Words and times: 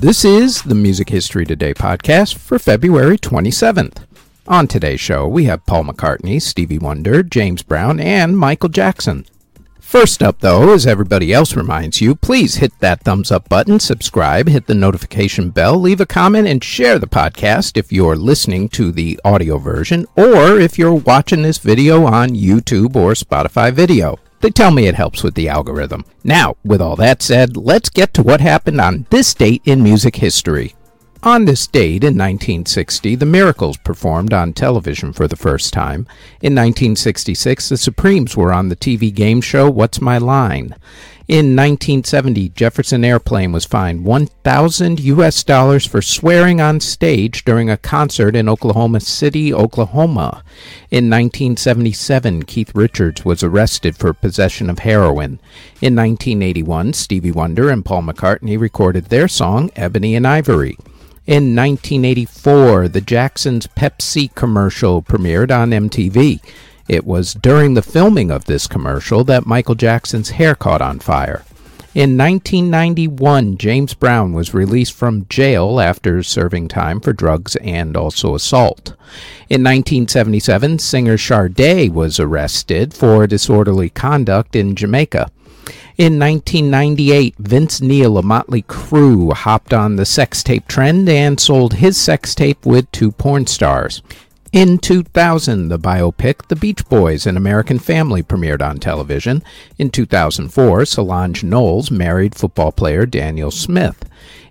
This 0.00 0.24
is 0.24 0.62
the 0.62 0.74
Music 0.74 1.10
History 1.10 1.44
Today 1.44 1.74
podcast 1.74 2.38
for 2.38 2.58
February 2.58 3.18
27th. 3.18 4.06
On 4.48 4.66
today's 4.66 4.98
show, 4.98 5.28
we 5.28 5.44
have 5.44 5.66
Paul 5.66 5.84
McCartney, 5.84 6.40
Stevie 6.40 6.78
Wonder, 6.78 7.22
James 7.22 7.62
Brown, 7.62 8.00
and 8.00 8.38
Michael 8.38 8.70
Jackson. 8.70 9.26
First 9.78 10.22
up, 10.22 10.40
though, 10.40 10.72
as 10.72 10.86
everybody 10.86 11.34
else 11.34 11.54
reminds 11.54 12.00
you, 12.00 12.14
please 12.14 12.54
hit 12.54 12.72
that 12.78 13.02
thumbs 13.02 13.30
up 13.30 13.50
button, 13.50 13.78
subscribe, 13.78 14.48
hit 14.48 14.68
the 14.68 14.74
notification 14.74 15.50
bell, 15.50 15.78
leave 15.78 16.00
a 16.00 16.06
comment, 16.06 16.48
and 16.48 16.64
share 16.64 16.98
the 16.98 17.06
podcast 17.06 17.76
if 17.76 17.92
you're 17.92 18.16
listening 18.16 18.70
to 18.70 18.92
the 18.92 19.20
audio 19.22 19.58
version 19.58 20.06
or 20.16 20.58
if 20.58 20.78
you're 20.78 20.94
watching 20.94 21.42
this 21.42 21.58
video 21.58 22.06
on 22.06 22.30
YouTube 22.30 22.96
or 22.96 23.12
Spotify 23.12 23.70
video. 23.70 24.18
They 24.40 24.50
tell 24.50 24.70
me 24.70 24.86
it 24.86 24.94
helps 24.94 25.22
with 25.22 25.34
the 25.34 25.48
algorithm. 25.48 26.04
Now, 26.24 26.56
with 26.64 26.80
all 26.80 26.96
that 26.96 27.22
said, 27.22 27.56
let's 27.56 27.90
get 27.90 28.14
to 28.14 28.22
what 28.22 28.40
happened 28.40 28.80
on 28.80 29.06
this 29.10 29.34
date 29.34 29.62
in 29.64 29.82
music 29.82 30.16
history. 30.16 30.74
On 31.22 31.44
this 31.44 31.66
date 31.66 32.02
in 32.02 32.16
1960, 32.16 33.14
The 33.16 33.26
Miracles 33.26 33.76
performed 33.76 34.32
on 34.32 34.54
television 34.54 35.12
for 35.12 35.28
the 35.28 35.36
first 35.36 35.74
time. 35.74 36.06
In 36.40 36.54
1966, 36.54 37.68
the 37.68 37.76
Supremes 37.76 38.38
were 38.38 38.54
on 38.54 38.70
the 38.70 38.76
TV 38.76 39.12
game 39.12 39.42
show 39.42 39.68
What's 39.68 40.00
My 40.00 40.16
Line. 40.16 40.74
In 41.30 41.54
1970, 41.54 42.48
Jefferson 42.48 43.04
Airplane 43.04 43.52
was 43.52 43.64
fined 43.64 44.04
1,000 44.04 44.98
US 44.98 45.44
dollars 45.44 45.86
for 45.86 46.02
swearing 46.02 46.60
on 46.60 46.80
stage 46.80 47.44
during 47.44 47.70
a 47.70 47.76
concert 47.76 48.34
in 48.34 48.48
Oklahoma 48.48 48.98
City, 48.98 49.54
Oklahoma. 49.54 50.42
In 50.90 51.08
1977, 51.08 52.42
Keith 52.46 52.74
Richards 52.74 53.24
was 53.24 53.44
arrested 53.44 53.96
for 53.96 54.12
possession 54.12 54.68
of 54.68 54.80
heroin. 54.80 55.38
In 55.80 55.94
1981, 55.94 56.94
Stevie 56.94 57.30
Wonder 57.30 57.70
and 57.70 57.84
Paul 57.84 58.02
McCartney 58.02 58.58
recorded 58.58 59.04
their 59.04 59.28
song 59.28 59.70
Ebony 59.76 60.16
and 60.16 60.26
Ivory. 60.26 60.76
In 61.28 61.54
1984, 61.54 62.88
the 62.88 63.00
Jacksons 63.00 63.68
Pepsi 63.68 64.34
commercial 64.34 65.00
premiered 65.00 65.56
on 65.56 65.70
MTV. 65.70 66.40
It 66.90 67.06
was 67.06 67.34
during 67.34 67.74
the 67.74 67.82
filming 67.82 68.32
of 68.32 68.46
this 68.46 68.66
commercial 68.66 69.22
that 69.22 69.46
Michael 69.46 69.76
Jackson's 69.76 70.30
hair 70.30 70.56
caught 70.56 70.82
on 70.82 70.98
fire. 70.98 71.44
In 71.94 72.18
1991, 72.18 73.58
James 73.58 73.94
Brown 73.94 74.32
was 74.32 74.54
released 74.54 74.94
from 74.94 75.24
jail 75.28 75.78
after 75.78 76.20
serving 76.24 76.66
time 76.66 76.98
for 76.98 77.12
drugs 77.12 77.54
and 77.62 77.96
also 77.96 78.34
assault. 78.34 78.96
In 79.48 79.62
1977, 79.62 80.80
singer 80.80 81.16
Sade 81.16 81.94
was 81.94 82.18
arrested 82.18 82.92
for 82.92 83.24
disorderly 83.28 83.90
conduct 83.90 84.56
in 84.56 84.74
Jamaica. 84.74 85.30
In 85.96 86.18
1998, 86.18 87.36
Vince 87.38 87.80
Neil 87.80 88.18
of 88.18 88.24
Motley 88.24 88.62
Crue 88.62 89.32
hopped 89.32 89.72
on 89.72 89.94
the 89.94 90.04
sex 90.04 90.42
tape 90.42 90.66
trend 90.66 91.08
and 91.08 91.38
sold 91.38 91.74
his 91.74 91.96
sex 91.96 92.34
tape 92.34 92.66
with 92.66 92.90
two 92.90 93.12
porn 93.12 93.46
stars. 93.46 94.02
In 94.52 94.78
2000, 94.78 95.68
the 95.68 95.78
biopic 95.78 96.48
The 96.48 96.56
Beach 96.56 96.84
Boys 96.88 97.24
An 97.24 97.36
American 97.36 97.78
Family 97.78 98.20
premiered 98.20 98.60
on 98.60 98.78
television. 98.78 99.44
In 99.78 99.90
2004, 99.90 100.86
Solange 100.86 101.44
Knowles 101.44 101.92
married 101.92 102.34
football 102.34 102.72
player 102.72 103.06
Daniel 103.06 103.52
Smith. 103.52 104.04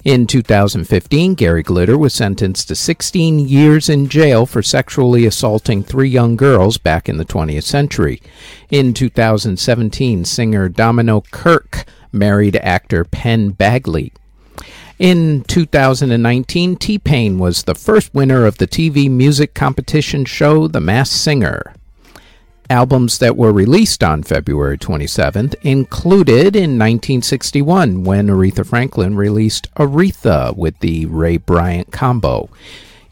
In 0.06 0.26
2015, 0.26 1.34
Gary 1.34 1.64
Glitter 1.64 1.98
was 1.98 2.14
sentenced 2.14 2.70
to 2.70 2.76
16 2.76 3.40
years 3.40 3.90
in 3.90 4.08
jail 4.08 4.46
for 4.46 4.64
sexually 4.64 5.26
assaulting 5.26 5.84
three 5.84 6.08
young 6.08 6.38
girls 6.38 6.78
back 6.78 7.10
in 7.10 7.18
the 7.18 7.26
20th 7.26 7.64
century. 7.64 8.22
In 8.70 8.94
2017, 8.94 10.24
singer 10.24 10.70
Domino 10.70 11.20
Kirke 11.20 11.84
married 12.14 12.56
actor 12.56 13.04
Penn 13.04 13.52
Badgley. 13.52 14.14
In 15.00 15.46
2019, 15.46 16.76
T 16.76 17.00
Pain 17.00 17.40
was 17.40 17.64
the 17.64 17.74
first 17.74 18.14
winner 18.14 18.46
of 18.46 18.58
the 18.58 18.68
TV 18.68 19.10
music 19.10 19.54
competition 19.54 20.26
show 20.26 20.68
The 20.68 20.82
Masked 20.82 21.16
Singer. 21.16 21.74
Albums 22.70 23.18
that 23.20 23.38
were 23.38 23.54
released 23.54 24.04
on 24.04 24.24
February 24.24 24.78
27th 24.78 25.56
included 25.62 26.54
in 26.54 26.78
1961 26.78 28.04
when 28.04 28.28
Aretha 28.28 28.66
Franklin 28.66 29.16
released 29.16 29.74
Aretha 29.76 30.54
with 30.58 30.78
the 30.80 31.06
Ray 31.06 31.38
Bryant 31.38 31.94
combo. 31.94 32.50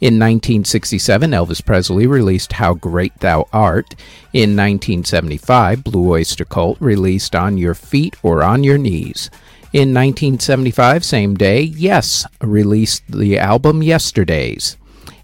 In 0.01 0.19
1967, 0.19 1.31
Elvis 1.31 1.65
Presley 1.65 2.05
released 2.05 2.51
How 2.51 2.73
Great 2.73 3.17
Thou 3.21 3.47
Art. 3.53 3.95
In 4.33 4.57
1975, 4.57 5.85
Blue 5.85 6.11
Oyster 6.11 6.43
Cult 6.43 6.77
released 6.81 7.33
On 7.33 7.57
Your 7.57 7.73
Feet 7.73 8.17
or 8.21 8.43
On 8.43 8.65
Your 8.65 8.77
Knees. 8.77 9.31
In 9.73 9.93
1975, 9.93 11.03
same 11.03 11.35
day, 11.35 11.61
Yes 11.61 12.25
released 12.41 13.03
the 13.11 13.37
album 13.37 13.83
Yesterdays. 13.83 14.77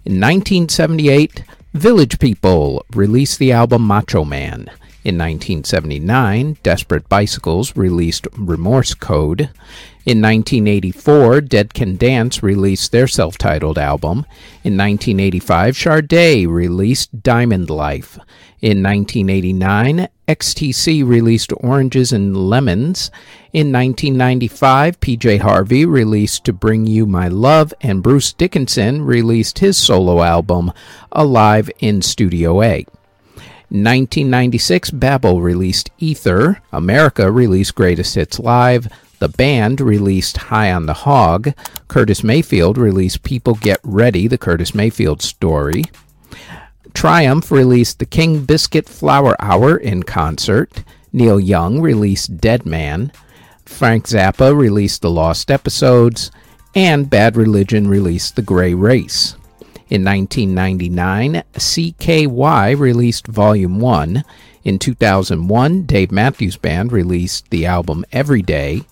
In 0.04 0.20
1978, 0.20 1.44
Village 1.72 2.18
People 2.18 2.84
released 2.94 3.38
the 3.38 3.52
album 3.52 3.86
Macho 3.86 4.22
Man. 4.22 4.70
In 5.04 5.18
1979, 5.18 6.56
Desperate 6.62 7.06
Bicycles 7.10 7.76
released 7.76 8.26
Remorse 8.38 8.94
Code. 8.94 9.50
In 10.06 10.22
1984, 10.22 11.42
Dead 11.42 11.74
Can 11.74 11.96
Dance 11.96 12.42
released 12.42 12.90
their 12.90 13.06
self 13.06 13.36
titled 13.36 13.76
album. 13.76 14.24
In 14.62 14.78
1985, 14.78 15.76
Sade 15.76 16.48
released 16.48 17.22
Diamond 17.22 17.68
Life. 17.68 18.18
In 18.62 18.82
1989, 18.82 20.08
XTC 20.26 21.06
released 21.06 21.52
Oranges 21.58 22.10
and 22.10 22.34
Lemons. 22.34 23.10
In 23.52 23.70
1995, 23.70 25.00
PJ 25.00 25.40
Harvey 25.40 25.84
released 25.84 26.44
To 26.46 26.54
Bring 26.54 26.86
You 26.86 27.04
My 27.04 27.28
Love, 27.28 27.74
and 27.82 28.02
Bruce 28.02 28.32
Dickinson 28.32 29.02
released 29.02 29.58
his 29.58 29.76
solo 29.76 30.22
album, 30.22 30.72
Alive 31.12 31.70
in 31.80 32.00
Studio 32.00 32.62
A. 32.62 32.86
1996, 33.74 34.92
Babel 34.92 35.42
released 35.42 35.90
Ether. 35.98 36.60
America 36.70 37.32
released 37.32 37.74
Greatest 37.74 38.14
Hits 38.14 38.38
Live. 38.38 38.86
The 39.18 39.28
band 39.28 39.80
released 39.80 40.36
High 40.36 40.72
on 40.72 40.86
the 40.86 40.94
Hog. 40.94 41.52
Curtis 41.88 42.22
Mayfield 42.22 42.78
released 42.78 43.24
People 43.24 43.54
Get 43.54 43.80
Ready, 43.82 44.28
the 44.28 44.38
Curtis 44.38 44.76
Mayfield 44.76 45.22
story. 45.22 45.82
Triumph 46.92 47.50
released 47.50 47.98
the 47.98 48.06
King 48.06 48.44
Biscuit 48.44 48.88
Flower 48.88 49.34
Hour 49.40 49.76
in 49.76 50.04
concert. 50.04 50.84
Neil 51.12 51.40
Young 51.40 51.80
released 51.80 52.36
Dead 52.38 52.64
Man. 52.64 53.10
Frank 53.64 54.06
Zappa 54.06 54.56
released 54.56 55.02
The 55.02 55.10
Lost 55.10 55.50
Episodes. 55.50 56.30
And 56.76 57.10
Bad 57.10 57.36
Religion 57.36 57.88
released 57.88 58.36
The 58.36 58.42
Gray 58.42 58.72
Race. 58.72 59.34
In 59.90 60.02
1999, 60.02 61.42
CKY 61.52 62.78
released 62.78 63.26
Volume 63.26 63.78
1. 63.80 64.24
In 64.64 64.78
2001, 64.78 65.82
Dave 65.82 66.10
Matthews 66.10 66.56
Band 66.56 66.90
released 66.90 67.50
the 67.50 67.66
album 67.66 68.04
Every 68.10 68.40
Day. 68.40 68.82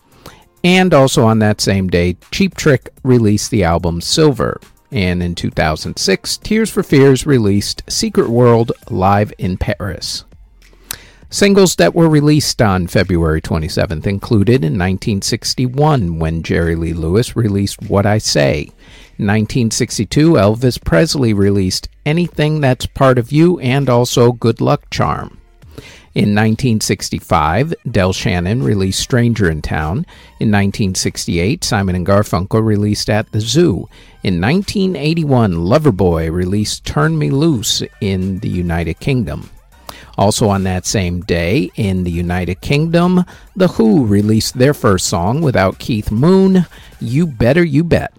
And 0.62 0.92
also 0.92 1.24
on 1.24 1.38
that 1.38 1.62
same 1.62 1.88
day, 1.88 2.18
Cheap 2.30 2.54
Trick 2.54 2.90
released 3.02 3.50
the 3.50 3.64
album 3.64 4.02
Silver. 4.02 4.60
And 4.90 5.22
in 5.22 5.34
2006, 5.34 6.36
Tears 6.36 6.70
for 6.70 6.82
Fears 6.82 7.26
released 7.26 7.82
Secret 7.88 8.28
World 8.28 8.72
Live 8.90 9.32
in 9.38 9.56
Paris. 9.56 10.24
Singles 11.30 11.76
that 11.76 11.94
were 11.94 12.10
released 12.10 12.60
on 12.60 12.86
February 12.86 13.40
27th 13.40 14.06
included 14.06 14.56
in 14.56 14.74
1961 14.74 16.18
when 16.18 16.42
Jerry 16.42 16.76
Lee 16.76 16.92
Lewis 16.92 17.34
released 17.34 17.80
What 17.88 18.04
I 18.04 18.18
Say. 18.18 18.68
In 19.18 19.26
1962, 19.26 20.32
Elvis 20.32 20.82
Presley 20.82 21.34
released 21.34 21.88
Anything 22.06 22.60
That's 22.60 22.86
Part 22.86 23.18
of 23.18 23.30
You 23.30 23.60
and 23.60 23.90
also 23.90 24.32
Good 24.32 24.60
Luck 24.62 24.88
Charm. 24.90 25.38
In 26.14 26.34
1965, 26.34 27.74
Del 27.90 28.12
Shannon 28.14 28.62
released 28.62 29.00
Stranger 29.00 29.50
in 29.50 29.60
Town. 29.60 29.98
In 30.40 30.50
1968, 30.50 31.62
Simon 31.62 31.94
and 31.94 32.06
Garfunkel 32.06 32.64
released 32.64 33.10
At 33.10 33.30
the 33.32 33.40
Zoo. 33.40 33.88
In 34.22 34.40
1981, 34.40 35.54
Loverboy 35.54 36.32
released 36.32 36.84
Turn 36.86 37.18
Me 37.18 37.30
Loose 37.30 37.82
in 38.00 38.38
the 38.40 38.48
United 38.48 38.98
Kingdom. 38.98 39.50
Also 40.18 40.48
on 40.48 40.64
that 40.64 40.86
same 40.86 41.20
day, 41.20 41.70
in 41.76 42.04
the 42.04 42.10
United 42.10 42.60
Kingdom, 42.60 43.24
The 43.56 43.68
Who 43.68 44.04
released 44.06 44.58
their 44.58 44.74
first 44.74 45.06
song 45.06 45.42
without 45.42 45.78
Keith 45.78 46.10
Moon, 46.10 46.66
You 47.00 47.26
Better 47.26 47.64
You 47.64 47.84
Bet. 47.84 48.12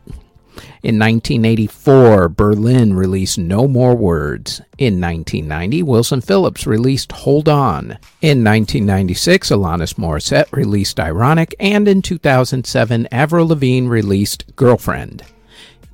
In 0.83 0.99
1984, 0.99 2.27
Berlin 2.27 2.93
released 2.93 3.37
No 3.37 3.69
More 3.69 3.95
Words. 3.95 4.59
In 4.77 4.99
1990, 4.99 5.81
Wilson 5.81 6.19
Phillips 6.19 6.67
released 6.67 7.13
Hold 7.13 7.47
On. 7.47 7.97
In 8.19 8.43
1996, 8.43 9.49
Alanis 9.51 9.93
Morissette 9.93 10.51
released 10.51 10.99
Ironic, 10.99 11.55
and 11.57 11.87
in 11.87 12.01
2007, 12.01 13.07
Avril 13.13 13.47
Lavigne 13.47 13.87
released 13.87 14.43
Girlfriend. 14.57 15.23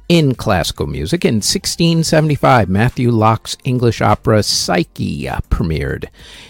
In 0.10 0.34
classical 0.34 0.88
music, 0.88 1.24
in 1.24 1.36
1675, 1.36 2.68
Matthew 2.68 3.12
Locke's 3.12 3.56
English 3.64 4.02
opera 4.02 4.42
Psyche 4.42 5.30
uh, 5.30 5.40
premiered. 5.52 6.06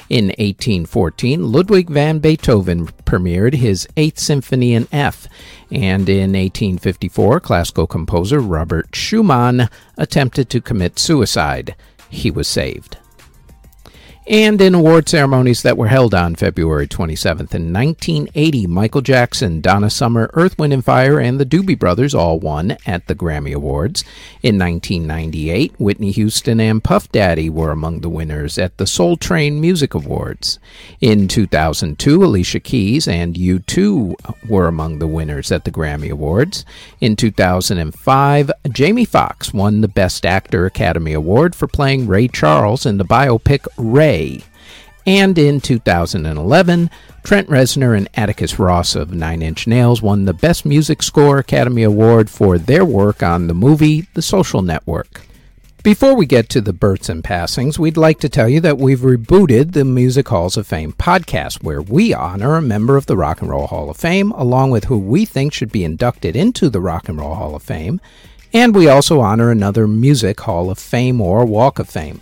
In 0.07 0.27
1814, 0.27 1.51
Ludwig 1.51 1.89
van 1.89 2.19
Beethoven 2.19 2.87
premiered 3.03 3.55
his 3.55 3.85
Eighth 3.97 4.17
Symphony 4.17 4.73
in 4.73 4.87
F. 4.93 5.27
And 5.69 6.07
in 6.07 6.31
1854, 6.31 7.41
classical 7.41 7.85
composer 7.85 8.39
Robert 8.39 8.95
Schumann 8.95 9.67
attempted 9.97 10.49
to 10.51 10.61
commit 10.61 10.97
suicide. 10.97 11.75
He 12.09 12.31
was 12.31 12.47
saved 12.47 12.97
and 14.29 14.61
in 14.61 14.75
award 14.75 15.09
ceremonies 15.09 15.63
that 15.63 15.75
were 15.75 15.87
held 15.87 16.13
on 16.13 16.35
February 16.35 16.87
27th. 16.87 17.55
In 17.55 17.73
1980, 17.73 18.67
Michael 18.67 19.01
Jackson, 19.01 19.59
Donna 19.59 19.89
Summer, 19.89 20.29
Earth, 20.35 20.55
Wind 20.59 20.71
and 20.71 20.85
Fire, 20.85 21.19
and 21.19 21.39
the 21.39 21.45
Doobie 21.47 21.79
Brothers 21.79 22.13
all 22.13 22.39
won 22.39 22.77
at 22.85 23.07
the 23.07 23.15
Grammy 23.15 23.55
Awards. 23.55 24.03
In 24.43 24.59
1998, 24.59 25.73
Whitney 25.79 26.11
Houston 26.11 26.59
and 26.59 26.83
Puff 26.83 27.11
Daddy 27.11 27.49
were 27.49 27.71
among 27.71 28.01
the 28.01 28.09
winners 28.09 28.59
at 28.59 28.77
the 28.77 28.85
Soul 28.85 29.17
Train 29.17 29.59
Music 29.59 29.95
Awards. 29.95 30.59
In 31.01 31.27
2002, 31.27 32.23
Alicia 32.23 32.59
Keys 32.59 33.07
and 33.07 33.33
U2 33.33 34.47
were 34.47 34.67
among 34.67 34.99
the 34.99 35.07
winners 35.07 35.51
at 35.51 35.65
the 35.65 35.71
Grammy 35.71 36.11
Awards. 36.11 36.65
In 37.01 37.15
2005, 37.15 38.51
Jamie 38.69 39.05
Foxx 39.05 39.51
won 39.55 39.81
the 39.81 39.87
Best 39.87 40.23
Actor 40.23 40.67
Academy 40.67 41.13
Award 41.13 41.55
for 41.55 41.67
playing 41.67 42.05
Ray 42.05 42.27
Charles 42.27 42.85
in 42.85 42.99
the 42.99 43.05
biopic 43.05 43.65
Ray 43.75 44.18
and 45.05 45.37
in 45.37 45.59
2011, 45.59 46.89
Trent 47.23 47.47
Reznor 47.49 47.97
and 47.97 48.07
Atticus 48.15 48.59
Ross 48.59 48.95
of 48.95 49.13
Nine 49.13 49.41
Inch 49.41 49.65
Nails 49.65 50.01
won 50.01 50.25
the 50.25 50.33
Best 50.33 50.65
Music 50.65 51.01
Score 51.01 51.39
Academy 51.39 51.83
Award 51.83 52.29
for 52.29 52.57
their 52.57 52.85
work 52.85 53.23
on 53.23 53.47
the 53.47 53.53
movie 53.53 54.07
The 54.13 54.21
Social 54.21 54.61
Network. 54.61 55.21
Before 55.81 56.13
we 56.13 56.25
get 56.25 56.49
to 56.49 56.61
the 56.61 56.73
births 56.73 57.07
and 57.07 57.23
passings, 57.23 57.79
we'd 57.79 57.97
like 57.97 58.19
to 58.19 58.29
tell 58.29 58.49
you 58.49 58.59
that 58.59 58.77
we've 58.77 58.99
rebooted 58.99 59.71
the 59.71 59.85
Music 59.85 60.27
Halls 60.27 60.57
of 60.57 60.67
Fame 60.67 60.91
podcast, 60.91 61.63
where 61.63 61.81
we 61.81 62.13
honor 62.13 62.55
a 62.55 62.61
member 62.61 62.97
of 62.97 63.05
the 63.05 63.15
Rock 63.15 63.41
and 63.41 63.49
Roll 63.49 63.67
Hall 63.67 63.89
of 63.89 63.97
Fame, 63.97 64.31
along 64.33 64.71
with 64.71 64.83
who 64.83 64.97
we 64.99 65.25
think 65.25 65.53
should 65.53 65.71
be 65.71 65.85
inducted 65.85 66.35
into 66.35 66.69
the 66.69 66.81
Rock 66.81 67.07
and 67.07 67.17
Roll 67.17 67.35
Hall 67.35 67.55
of 67.55 67.63
Fame, 67.63 68.01
and 68.51 68.75
we 68.75 68.89
also 68.89 69.21
honor 69.21 69.51
another 69.51 69.87
Music 69.87 70.41
Hall 70.41 70.69
of 70.69 70.77
Fame 70.77 71.21
or 71.21 71.45
Walk 71.45 71.79
of 71.79 71.89
Fame. 71.89 72.21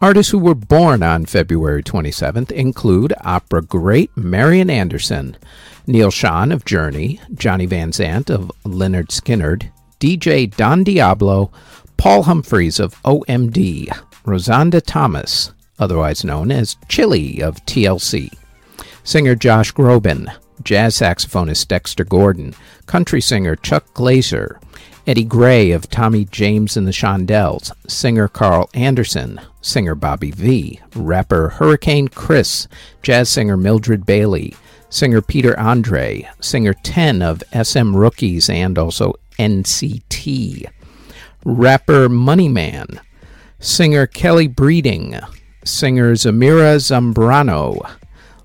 Artists 0.00 0.30
who 0.30 0.38
were 0.38 0.54
born 0.54 1.02
on 1.02 1.26
February 1.26 1.82
27th 1.82 2.52
include 2.52 3.12
opera 3.22 3.60
great 3.60 4.16
Marian 4.16 4.70
Anderson, 4.70 5.36
Neal 5.88 6.12
Schon 6.12 6.52
of 6.52 6.64
Journey, 6.64 7.20
Johnny 7.34 7.66
Van 7.66 7.90
Zant 7.90 8.30
of 8.30 8.52
Lynyrd 8.64 9.08
Skynyrd, 9.08 9.72
DJ 9.98 10.54
Don 10.54 10.84
Diablo, 10.84 11.50
Paul 11.96 12.22
Humphreys 12.22 12.78
of 12.78 12.94
OMD, 13.02 13.88
Rozonda 14.24 14.80
Thomas, 14.80 15.52
otherwise 15.80 16.22
known 16.22 16.52
as 16.52 16.76
Chili 16.88 17.42
of 17.42 17.56
TLC, 17.66 18.30
singer 19.02 19.34
Josh 19.34 19.72
Groban, 19.72 20.32
jazz 20.62 20.94
saxophonist 20.94 21.66
Dexter 21.66 22.04
Gordon, 22.04 22.54
country 22.86 23.20
singer 23.20 23.56
Chuck 23.56 23.92
Glaser, 23.94 24.60
Eddie 25.08 25.24
Gray 25.24 25.70
of 25.70 25.88
Tommy 25.88 26.26
James 26.26 26.76
and 26.76 26.86
the 26.86 26.92
Shondells, 26.92 27.72
singer 27.88 28.28
Carl 28.28 28.68
Anderson, 28.74 29.40
singer 29.62 29.94
Bobby 29.94 30.30
V, 30.32 30.80
rapper 30.94 31.48
Hurricane 31.48 32.08
Chris, 32.08 32.68
jazz 33.02 33.30
singer 33.30 33.56
Mildred 33.56 34.04
Bailey, 34.04 34.54
singer 34.90 35.22
Peter 35.22 35.58
Andre, 35.58 36.28
singer 36.40 36.74
10 36.74 37.22
of 37.22 37.42
SM 37.54 37.96
Rookies 37.96 38.50
and 38.50 38.76
also 38.76 39.14
NCT, 39.38 40.66
rapper 41.42 42.10
Money 42.10 42.50
Man, 42.50 43.00
singer 43.58 44.06
Kelly 44.06 44.46
Breeding, 44.46 45.18
singer 45.64 46.16
Zamira 46.16 46.76
Zambrano, 46.76 47.90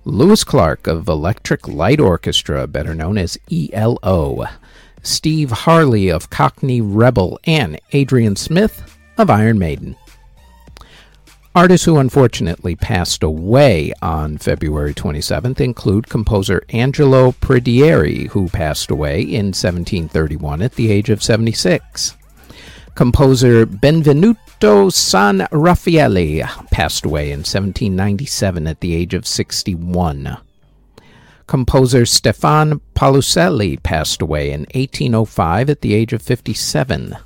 Louis 0.06 0.46
Clark 0.46 0.88
of 0.88 1.10
Electric 1.10 1.68
Light 1.68 2.00
Orchestra, 2.00 2.68
better 2.68 2.96
known 2.96 3.18
as 3.18 3.38
ELO, 3.52 4.46
Steve 5.04 5.52
Harley 5.52 6.10
of 6.10 6.30
Cockney 6.30 6.82
Rebel, 6.82 7.40
and 7.46 7.80
Adrian 7.92 8.36
Smith 8.36 8.98
of 9.18 9.30
Iron 9.30 9.60
Maiden. 9.60 9.96
Artists 11.56 11.86
who 11.86 11.98
unfortunately 11.98 12.76
passed 12.76 13.22
away 13.22 13.94
on 14.02 14.40
February 14.40 14.96
27th 14.96 15.62
include 15.62 16.10
composer 16.10 16.64
Angelo 16.70 17.34
Predieri, 17.34 18.28
who 18.30 18.50
passed 18.50 18.90
away 18.90 19.22
in 19.22 19.48
1731 19.48 20.64
at 20.64 20.74
the 20.74 20.92
age 20.92 21.12
of 21.12 21.22
76. 21.22 22.16
Composer 22.96 23.68
Benvenuto 23.68 24.92
San 24.92 25.48
Raffaele 25.52 26.48
passed 26.72 27.06
away 27.06 27.32
in 27.32 27.40
1797 27.40 28.66
at 28.66 28.80
the 28.80 28.96
age 28.96 29.14
of 29.14 29.28
61. 29.28 30.38
Composer 31.48 32.06
Stefan 32.06 32.80
Paluselli 32.96 33.82
passed 33.84 34.22
away 34.22 34.52
in 34.52 34.62
1805 34.74 35.70
at 35.70 35.82
the 35.82 35.94
age 35.94 36.14
of 36.14 36.22
57. 36.22 37.18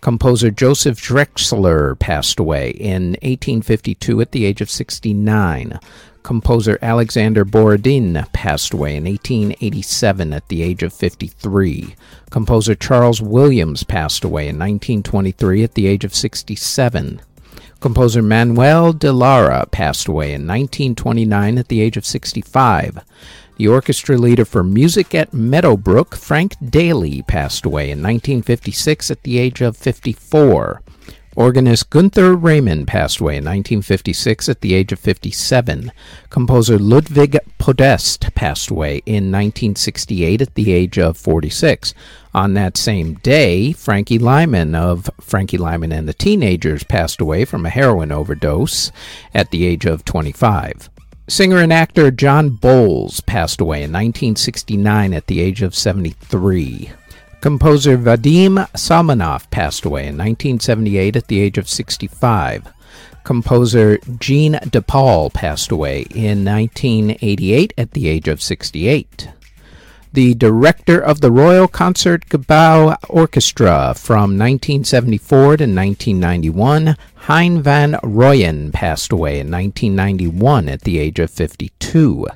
Composer 0.00 0.50
Joseph 0.50 1.00
Drechsler 1.00 1.98
passed 1.98 2.38
away 2.38 2.70
in 2.70 3.10
1852 3.22 4.20
at 4.20 4.30
the 4.30 4.44
age 4.44 4.60
of 4.60 4.70
69. 4.70 5.80
Composer 6.22 6.78
Alexander 6.82 7.44
Borodin 7.44 8.24
passed 8.32 8.72
away 8.72 8.96
in 8.96 9.04
1887 9.04 10.32
at 10.32 10.46
the 10.48 10.62
age 10.62 10.82
of 10.82 10.92
53. 10.92 11.96
Composer 12.30 12.74
Charles 12.74 13.20
Williams 13.20 13.82
passed 13.82 14.24
away 14.24 14.42
in 14.42 14.56
1923 14.56 15.64
at 15.64 15.74
the 15.74 15.86
age 15.86 16.04
of 16.04 16.14
67. 16.14 17.20
Composer 17.80 18.22
Manuel 18.22 18.92
de 18.92 19.12
Lara 19.12 19.66
passed 19.70 20.06
away 20.06 20.26
in 20.26 20.46
1929 20.46 21.58
at 21.58 21.68
the 21.68 21.80
age 21.80 21.96
of 21.96 22.04
65. 22.04 23.00
The 23.58 23.66
orchestra 23.66 24.16
leader 24.16 24.44
for 24.44 24.62
music 24.62 25.16
at 25.16 25.34
Meadowbrook, 25.34 26.14
Frank 26.14 26.54
Dailey, 26.60 27.26
passed 27.26 27.66
away 27.66 27.90
in 27.90 27.98
1956 27.98 29.10
at 29.10 29.24
the 29.24 29.36
age 29.36 29.60
of 29.60 29.76
54. 29.76 30.80
Organist 31.34 31.90
Gunther 31.90 32.36
Raymond 32.36 32.86
passed 32.86 33.18
away 33.18 33.32
in 33.32 33.44
1956 33.44 34.48
at 34.48 34.60
the 34.60 34.74
age 34.74 34.92
of 34.92 35.00
57. 35.00 35.90
Composer 36.30 36.78
Ludwig 36.78 37.36
Podest 37.58 38.32
passed 38.36 38.70
away 38.70 39.02
in 39.06 39.32
1968 39.32 40.40
at 40.40 40.54
the 40.54 40.72
age 40.72 40.96
of 40.96 41.16
46. 41.16 41.94
On 42.34 42.54
that 42.54 42.76
same 42.76 43.14
day, 43.14 43.72
Frankie 43.72 44.20
Lymon 44.20 44.76
of 44.76 45.10
Frankie 45.20 45.58
Lymon 45.58 45.90
and 45.90 46.08
the 46.08 46.14
Teenagers 46.14 46.84
passed 46.84 47.20
away 47.20 47.44
from 47.44 47.66
a 47.66 47.70
heroin 47.70 48.12
overdose 48.12 48.92
at 49.34 49.50
the 49.50 49.66
age 49.66 49.84
of 49.84 50.04
25. 50.04 50.90
Singer 51.28 51.58
and 51.58 51.74
actor 51.74 52.10
John 52.10 52.48
Boles 52.48 53.20
passed 53.20 53.60
away 53.60 53.82
in 53.82 53.92
1969 53.92 55.12
at 55.12 55.26
the 55.26 55.40
age 55.40 55.60
of 55.60 55.74
73. 55.74 56.90
Composer 57.42 57.98
Vadim 57.98 58.66
Salmanov 58.72 59.50
passed 59.50 59.84
away 59.84 60.06
in 60.06 60.16
1978 60.16 61.16
at 61.16 61.28
the 61.28 61.40
age 61.40 61.58
of 61.58 61.68
65. 61.68 62.72
Composer 63.24 63.98
Gene 64.18 64.58
de 64.70 64.80
Paul 64.80 65.28
passed 65.28 65.70
away 65.70 66.06
in 66.14 66.46
1988 66.46 67.74
at 67.76 67.90
the 67.90 68.08
age 68.08 68.26
of 68.26 68.40
68 68.40 69.28
the 70.12 70.34
director 70.34 70.98
of 70.98 71.20
the 71.20 71.30
Royal 71.30 71.68
Concertgebouw 71.68 72.96
Orchestra 73.08 73.94
from 73.94 74.38
1974 74.38 75.38
to 75.38 75.64
1991, 75.64 76.96
Hein 77.14 77.62
van 77.62 77.92
Royen, 78.02 78.72
passed 78.72 79.12
away 79.12 79.40
in 79.40 79.50
1991 79.50 80.68
at 80.68 80.82
the 80.82 80.98
age 80.98 81.18
of 81.18 81.30
52. 81.30 82.26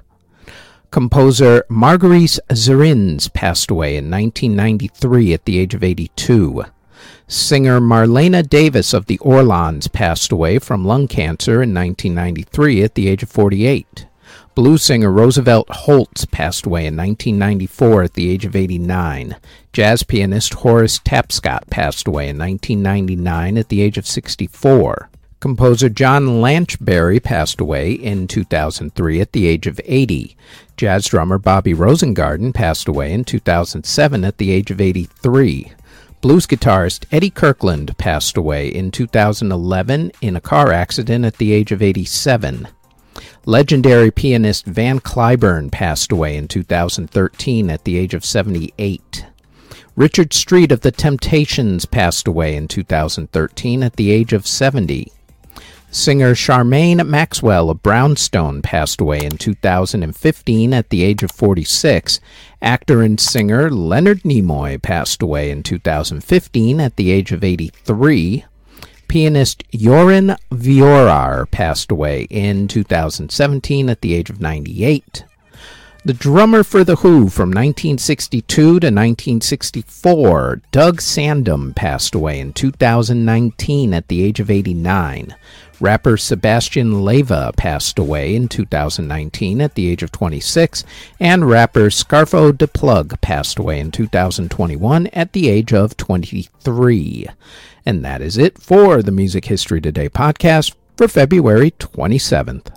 Composer 0.90 1.64
Marguerite 1.70 2.38
Zerins 2.50 3.32
passed 3.32 3.70
away 3.70 3.96
in 3.96 4.10
1993 4.10 5.32
at 5.32 5.44
the 5.46 5.58
age 5.58 5.74
of 5.74 5.82
82. 5.82 6.64
Singer 7.26 7.80
Marlena 7.80 8.46
Davis 8.46 8.92
of 8.92 9.06
the 9.06 9.18
Orlons 9.18 9.88
passed 9.88 10.30
away 10.30 10.58
from 10.58 10.84
lung 10.84 11.08
cancer 11.08 11.62
in 11.62 11.72
1993 11.72 12.82
at 12.82 12.94
the 12.94 13.08
age 13.08 13.22
of 13.22 13.30
48. 13.30 14.06
Blues 14.54 14.82
singer 14.82 15.10
Roosevelt 15.10 15.66
Holts 15.70 16.26
passed 16.26 16.66
away 16.66 16.80
in 16.80 16.94
1994 16.94 18.02
at 18.02 18.12
the 18.12 18.30
age 18.30 18.44
of 18.44 18.54
89. 18.54 19.36
Jazz 19.72 20.02
pianist 20.02 20.52
Horace 20.52 20.98
Tapscott 20.98 21.70
passed 21.70 22.06
away 22.06 22.28
in 22.28 22.36
1999 22.36 23.56
at 23.56 23.70
the 23.70 23.80
age 23.80 23.96
of 23.96 24.06
64. 24.06 25.08
Composer 25.40 25.88
John 25.88 26.42
Lanchbery 26.42 27.18
passed 27.22 27.62
away 27.62 27.92
in 27.92 28.28
2003 28.28 29.22
at 29.22 29.32
the 29.32 29.46
age 29.46 29.66
of 29.66 29.80
80. 29.86 30.36
Jazz 30.76 31.06
drummer 31.06 31.38
Bobby 31.38 31.72
Rosengarden 31.72 32.52
passed 32.52 32.88
away 32.88 33.10
in 33.10 33.24
2007 33.24 34.22
at 34.22 34.36
the 34.36 34.50
age 34.50 34.70
of 34.70 34.82
83. 34.82 35.72
Blues 36.20 36.46
guitarist 36.46 37.06
Eddie 37.10 37.30
Kirkland 37.30 37.96
passed 37.96 38.36
away 38.36 38.68
in 38.68 38.90
2011 38.90 40.12
in 40.20 40.36
a 40.36 40.42
car 40.42 40.70
accident 40.72 41.24
at 41.24 41.38
the 41.38 41.52
age 41.52 41.72
of 41.72 41.80
87. 41.80 42.68
Legendary 43.44 44.12
pianist 44.12 44.66
Van 44.66 45.00
Cliburn 45.00 45.68
passed 45.72 46.12
away 46.12 46.36
in 46.36 46.46
2013 46.46 47.70
at 47.70 47.82
the 47.82 47.98
age 47.98 48.14
of 48.14 48.24
78. 48.24 49.26
Richard 49.96 50.32
Street 50.32 50.70
of 50.70 50.82
The 50.82 50.92
Temptations 50.92 51.84
passed 51.84 52.28
away 52.28 52.54
in 52.54 52.68
2013 52.68 53.82
at 53.82 53.96
the 53.96 54.12
age 54.12 54.32
of 54.32 54.46
70. 54.46 55.10
Singer 55.90 56.36
Charmaine 56.36 57.04
Maxwell 57.04 57.68
of 57.68 57.82
Brownstone 57.82 58.62
passed 58.62 59.00
away 59.00 59.24
in 59.24 59.36
2015 59.36 60.72
at 60.72 60.90
the 60.90 61.02
age 61.02 61.24
of 61.24 61.32
46. 61.32 62.20
Actor 62.62 63.02
and 63.02 63.18
singer 63.18 63.68
Leonard 63.70 64.22
Nimoy 64.22 64.80
passed 64.80 65.20
away 65.20 65.50
in 65.50 65.64
2015 65.64 66.80
at 66.80 66.94
the 66.94 67.10
age 67.10 67.32
of 67.32 67.42
83. 67.42 68.44
Pianist 69.12 69.62
Joran 69.74 70.36
Viorar 70.50 71.44
passed 71.50 71.90
away 71.90 72.26
in 72.30 72.66
2017 72.66 73.90
at 73.90 74.00
the 74.00 74.14
age 74.14 74.30
of 74.30 74.40
98. 74.40 75.26
The 76.06 76.14
drummer 76.14 76.64
for 76.64 76.82
The 76.82 76.96
Who 76.96 77.28
from 77.28 77.50
1962 77.50 78.40
to 78.46 78.70
1964, 78.70 80.62
Doug 80.70 81.02
Sandom, 81.02 81.76
passed 81.76 82.14
away 82.14 82.40
in 82.40 82.54
2019 82.54 83.92
at 83.92 84.08
the 84.08 84.24
age 84.24 84.40
of 84.40 84.50
89. 84.50 85.36
Rapper 85.78 86.16
Sebastian 86.16 86.92
Leyva 86.92 87.54
passed 87.54 87.98
away 87.98 88.34
in 88.34 88.48
2019 88.48 89.60
at 89.60 89.74
the 89.74 89.90
age 89.90 90.02
of 90.02 90.10
26, 90.10 90.84
and 91.20 91.50
rapper 91.50 91.90
Scarfo 91.90 92.56
de 92.56 92.66
Plug 92.66 93.20
passed 93.20 93.58
away 93.58 93.78
in 93.78 93.90
2021 93.90 95.08
at 95.08 95.34
the 95.34 95.50
age 95.50 95.74
of 95.74 95.98
23. 95.98 97.28
And 97.84 98.04
that 98.04 98.22
is 98.22 98.38
it 98.38 98.58
for 98.58 99.02
the 99.02 99.10
Music 99.10 99.46
History 99.46 99.80
Today 99.80 100.08
podcast 100.08 100.74
for 100.96 101.08
February 101.08 101.72
27th. 101.72 102.68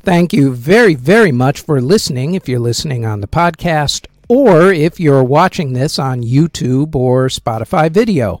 Thank 0.00 0.32
you 0.32 0.52
very, 0.52 0.96
very 0.96 1.30
much 1.30 1.60
for 1.60 1.80
listening 1.80 2.34
if 2.34 2.48
you're 2.48 2.58
listening 2.58 3.04
on 3.04 3.20
the 3.20 3.28
podcast 3.28 4.06
or 4.28 4.72
if 4.72 4.98
you're 4.98 5.22
watching 5.22 5.74
this 5.74 5.96
on 5.98 6.22
YouTube 6.22 6.96
or 6.96 7.28
Spotify 7.28 7.88
video. 7.88 8.40